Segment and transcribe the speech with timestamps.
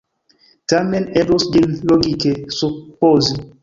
[0.73, 3.43] Tamen eblus ĝin logike supozi!